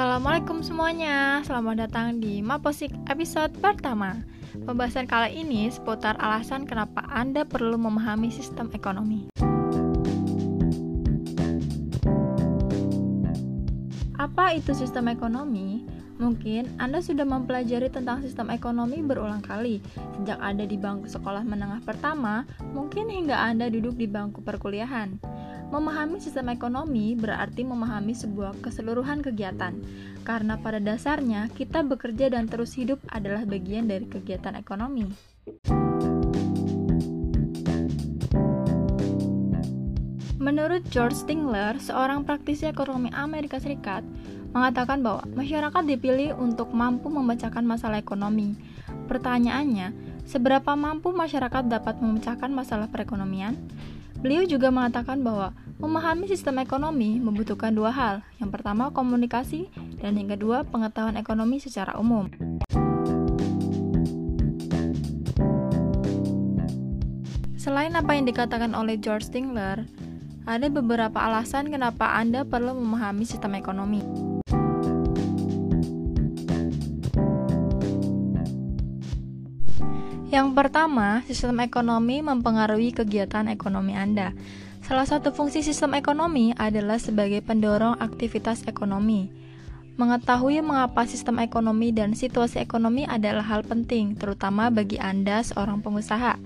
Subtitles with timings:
[0.00, 4.16] Assalamualaikum semuanya, selamat datang di Maposik episode pertama.
[4.64, 9.28] Pembahasan kali ini seputar alasan kenapa Anda perlu memahami sistem ekonomi.
[14.16, 15.84] Apa itu sistem ekonomi?
[16.16, 19.84] Mungkin Anda sudah mempelajari tentang sistem ekonomi berulang kali.
[20.16, 25.39] Sejak ada di bangku sekolah menengah pertama, mungkin hingga Anda duduk di bangku perkuliahan
[25.70, 29.70] Memahami sistem ekonomi berarti memahami sebuah keseluruhan kegiatan,
[30.26, 35.06] karena pada dasarnya kita bekerja dan terus hidup adalah bagian dari kegiatan ekonomi.
[40.42, 44.02] Menurut George Stingler, seorang praktisi ekonomi Amerika Serikat,
[44.50, 48.58] mengatakan bahwa masyarakat dipilih untuk mampu memecahkan masalah ekonomi.
[49.06, 49.94] Pertanyaannya,
[50.26, 53.54] seberapa mampu masyarakat dapat memecahkan masalah perekonomian?
[54.20, 58.14] Beliau juga mengatakan bahwa memahami sistem ekonomi membutuhkan dua hal.
[58.36, 59.72] Yang pertama, komunikasi,
[60.04, 62.28] dan yang kedua, pengetahuan ekonomi secara umum.
[67.56, 69.84] Selain apa yang dikatakan oleh George Stingler,
[70.44, 74.00] ada beberapa alasan kenapa Anda perlu memahami sistem ekonomi.
[80.30, 84.30] Yang pertama, sistem ekonomi mempengaruhi kegiatan ekonomi Anda.
[84.80, 89.28] Salah satu fungsi sistem ekonomi adalah sebagai pendorong aktivitas ekonomi.
[90.00, 96.40] Mengetahui mengapa sistem ekonomi dan situasi ekonomi adalah hal penting, terutama bagi Anda, seorang pengusaha.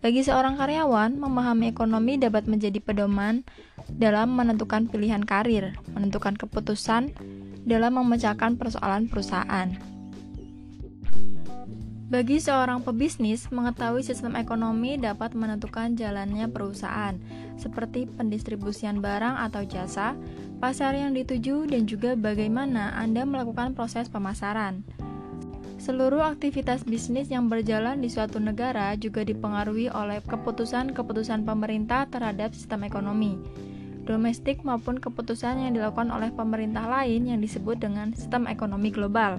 [0.00, 3.44] Bagi seorang karyawan, memahami ekonomi dapat menjadi pedoman
[3.88, 7.12] dalam menentukan pilihan karir, menentukan keputusan
[7.64, 9.72] dalam memecahkan persoalan perusahaan.
[12.10, 17.14] Bagi seorang pebisnis, mengetahui sistem ekonomi dapat menentukan jalannya perusahaan,
[17.60, 20.16] seperti pendistribusian barang atau jasa,
[20.58, 24.80] pasar yang dituju, dan juga bagaimana Anda melakukan proses pemasaran.
[25.76, 32.88] Seluruh aktivitas bisnis yang berjalan di suatu negara juga dipengaruhi oleh keputusan-keputusan pemerintah terhadap sistem
[32.88, 33.36] ekonomi
[34.10, 39.38] domestik maupun keputusan yang dilakukan oleh pemerintah lain yang disebut dengan sistem ekonomi global.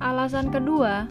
[0.00, 1.04] Alasan kedua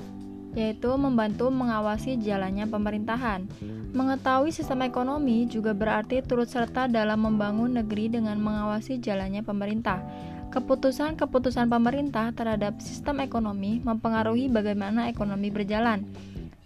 [0.58, 3.46] yaitu membantu mengawasi jalannya pemerintahan.
[3.94, 10.02] Mengetahui sistem ekonomi juga berarti turut serta dalam membangun negeri dengan mengawasi jalannya pemerintah.
[10.50, 16.10] Keputusan-keputusan pemerintah terhadap sistem ekonomi mempengaruhi bagaimana ekonomi berjalan.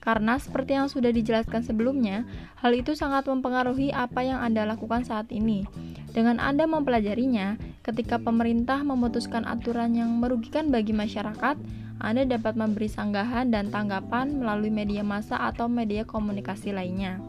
[0.03, 2.27] Karena seperti yang sudah dijelaskan sebelumnya,
[2.59, 5.63] hal itu sangat mempengaruhi apa yang Anda lakukan saat ini.
[6.11, 7.55] Dengan Anda mempelajarinya,
[7.87, 11.55] ketika pemerintah memutuskan aturan yang merugikan bagi masyarakat,
[12.01, 17.21] anda dapat memberi sanggahan dan tanggapan melalui media massa atau media komunikasi lainnya.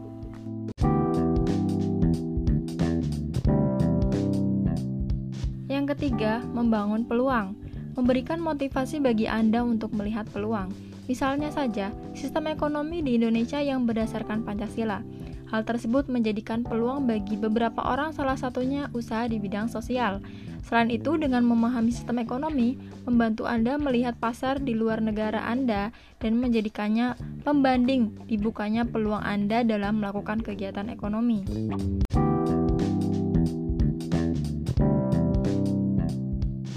[5.69, 7.53] Yang ketiga, membangun peluang.
[7.95, 10.94] Memberikan motivasi bagi Anda untuk melihat peluang.
[11.05, 15.05] Misalnya saja, sistem ekonomi di Indonesia yang berdasarkan Pancasila.
[15.53, 20.17] Hal tersebut menjadikan peluang bagi beberapa orang salah satunya usaha di bidang sosial.
[20.65, 26.41] Selain itu, dengan memahami sistem ekonomi, membantu Anda melihat pasar di luar negara Anda dan
[26.41, 27.13] menjadikannya
[27.45, 31.45] pembanding dibukanya peluang Anda dalam melakukan kegiatan ekonomi.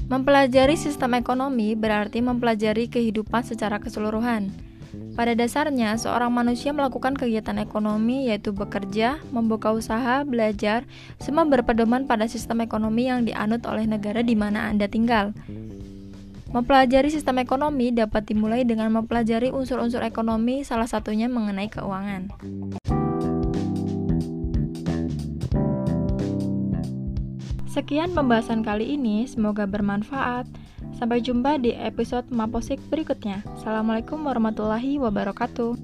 [0.09, 4.49] Mempelajari sistem ekonomi berarti mempelajari kehidupan secara keseluruhan.
[5.13, 10.89] Pada dasarnya, seorang manusia melakukan kegiatan ekonomi yaitu bekerja, membuka usaha, belajar,
[11.21, 15.37] semua berpedoman pada sistem ekonomi yang dianut oleh negara di mana Anda tinggal.
[16.57, 22.33] Mempelajari sistem ekonomi dapat dimulai dengan mempelajari unsur-unsur ekonomi, salah satunya mengenai keuangan.
[27.79, 30.51] Sekian pembahasan kali ini, semoga bermanfaat.
[30.99, 33.47] Sampai jumpa di episode Maposik berikutnya.
[33.55, 35.79] Assalamualaikum warahmatullahi wabarakatuh.